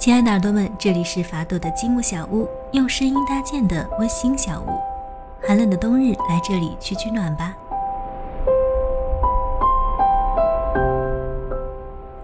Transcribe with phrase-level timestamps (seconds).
[0.00, 4.80] 亲爱的耳朵们，这里是法朵的积木小屋，用声音搭建的温馨小屋。
[5.46, 7.54] 寒冷的冬日，来这里取取暖吧。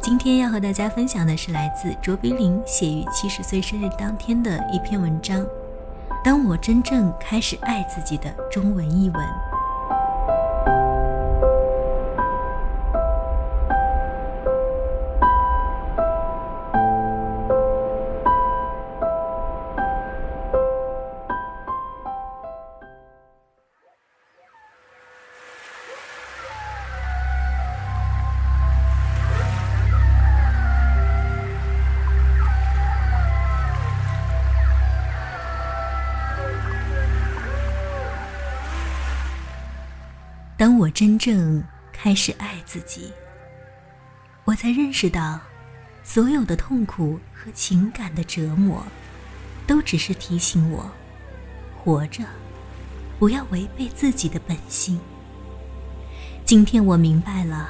[0.01, 5.45] 今天要和大家分享的是来自卓别林写于七十岁生日当天的一篇文章。
[6.25, 9.23] 当我真正开始爱自己的中文译文。
[40.67, 43.13] 当我真正开始爱自己，
[44.45, 45.39] 我才认识到，
[46.03, 48.85] 所有的痛苦和情感的折磨，
[49.65, 50.91] 都只是提醒我，
[51.77, 52.25] 活着
[53.17, 54.99] 不要违背自己的本心。
[56.45, 57.69] 今天我明白了，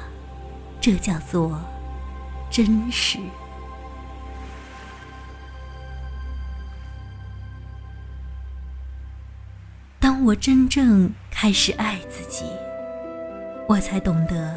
[0.81, 1.61] 这叫做
[2.49, 3.19] 真实。
[9.99, 12.43] 当我真正开始爱自己。
[13.67, 14.55] 我才懂得，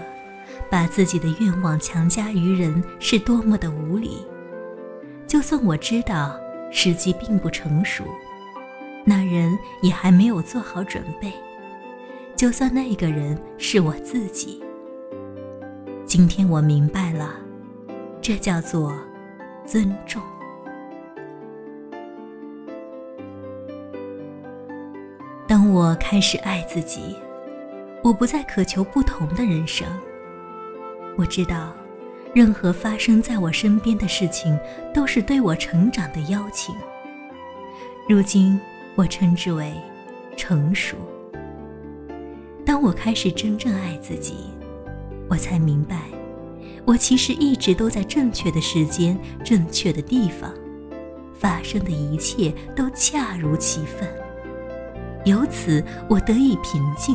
[0.70, 4.25] 把自己的愿望强加于人是多么的无理。
[5.27, 6.39] 就算我知道
[6.70, 8.05] 时机并不成熟，
[9.05, 11.33] 那人也还没有做好准备。
[12.36, 14.62] 就算那个人是我自己，
[16.06, 17.34] 今天我明白了，
[18.22, 18.95] 这叫做
[19.67, 20.22] 尊重。
[25.48, 27.17] 当我开始爱自己。
[28.02, 29.86] 我不再渴求不同的人生。
[31.16, 31.74] 我知道，
[32.34, 34.58] 任何发生在我身边的事情，
[34.94, 36.74] 都是对我成长的邀请。
[38.08, 38.58] 如今，
[38.94, 39.74] 我称之为
[40.36, 40.96] 成熟。
[42.64, 44.34] 当我开始真正爱自己，
[45.28, 45.96] 我才明白，
[46.86, 50.50] 我其实一直都在正确的时间、正确的地方，
[51.39, 54.08] 发生的一切都恰如其分。
[55.27, 57.14] 由此，我得以平静。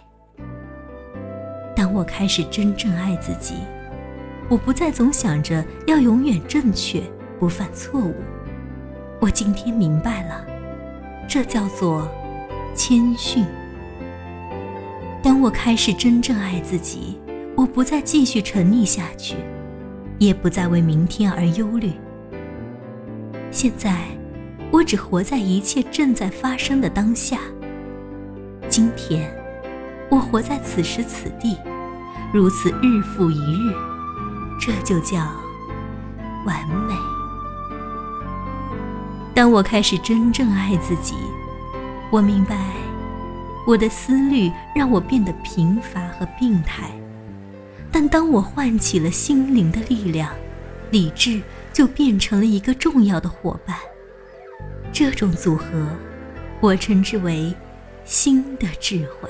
[1.93, 3.55] 我开始真正爱自己，
[4.49, 7.01] 我不再总想着要永远正确，
[7.39, 8.13] 不犯错误。
[9.19, 10.45] 我今天明白了，
[11.27, 12.09] 这叫做
[12.73, 13.45] 谦逊。
[15.21, 17.19] 当我开始真正爱自己，
[17.55, 19.35] 我不再继续沉溺下去，
[20.17, 21.91] 也不再为明天而忧虑。
[23.51, 24.05] 现在，
[24.71, 27.37] 我只活在一切正在发生的当下。
[28.67, 29.29] 今天，
[30.09, 31.57] 我活在此时此地。
[32.33, 33.73] 如此日复一日，
[34.57, 35.17] 这就叫
[36.45, 36.95] 完美。
[39.33, 41.15] 当我开始真正爱自己，
[42.09, 42.55] 我明白，
[43.67, 46.89] 我的思虑让我变得贫乏和病态。
[47.91, 50.31] 但当我唤起了心灵的力量，
[50.89, 51.41] 理智
[51.73, 53.75] 就变成了一个重要的伙伴。
[54.93, 55.65] 这种组合，
[56.61, 57.53] 我称之为
[58.05, 59.29] 新的智慧。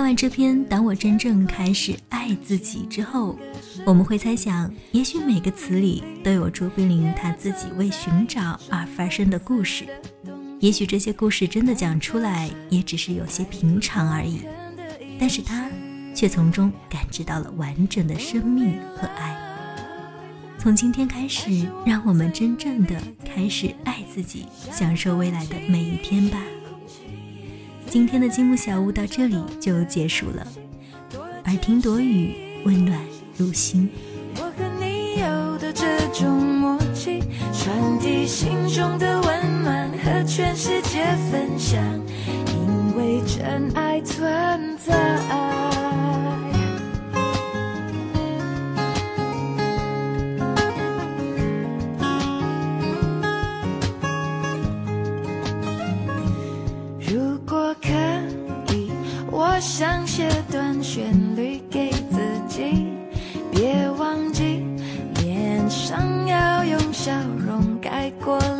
[0.00, 3.38] 看完这篇《当我真正开始爱自己》之后，
[3.84, 9.84] 我们会猜想，也许每个词里都有卓别林他自己为寻找而发生的故事。
[10.58, 14.40] 也许这些故事真的讲出来，也只是有些平常而已，
[15.18, 15.68] 但是他
[16.14, 19.36] 却从中感知到了完整的生命和爱。
[20.58, 21.50] 从今天开始，
[21.84, 26.38] 让我们真正的开始爱自己，享受未来的每一天吧。
[27.90, 30.46] 今天的积木小屋到这里就结束了，
[31.46, 32.96] 耳听朵雨，温暖
[33.36, 33.90] 入心。
[34.36, 37.20] 我和你有的这种默契，
[37.52, 41.39] 传递心中的温暖和全世界分
[68.30, 68.59] colar.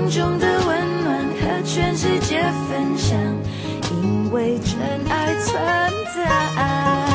[0.00, 3.18] 心中的温暖和全世界分享
[3.92, 4.78] 因为真
[5.10, 5.54] 爱存
[6.16, 7.09] 在。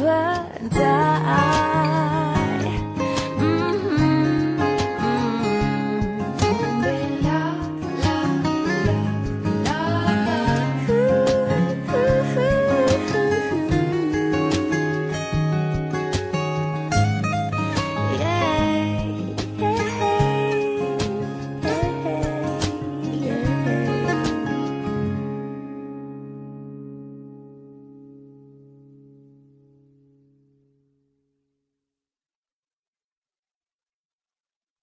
[0.00, 1.79] 存在。